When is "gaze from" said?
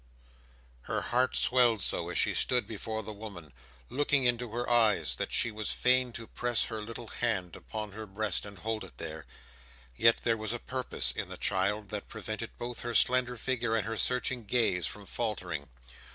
14.45-15.05